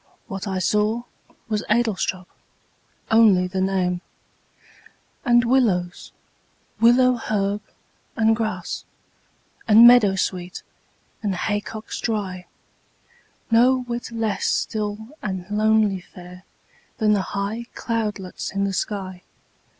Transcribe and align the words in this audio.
What 0.25 0.47
I 0.47 0.57
saw 0.57 1.03
Was 1.47 1.63
Adlestrop 1.69 2.25
only 3.11 3.45
the 3.45 3.61
name 3.61 4.01
And 5.23 5.45
willows, 5.45 6.11
willow 6.79 7.17
herb, 7.17 7.61
and 8.15 8.35
grass, 8.35 8.83
And 9.67 9.87
meadowsweet, 9.87 10.63
and 11.21 11.35
haycocks 11.35 11.99
dry; 12.01 12.47
No 13.51 13.81
whit 13.83 14.11
less 14.11 14.47
still 14.47 15.09
and 15.21 15.45
lonely 15.51 16.01
fair 16.01 16.45
Than 16.97 17.13
the 17.13 17.21
high 17.37 17.67
cloudlets 17.75 18.51
in 18.55 18.63
the 18.63 18.73
sky. 18.73 19.21